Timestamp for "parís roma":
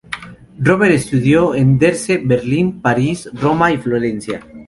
2.81-3.71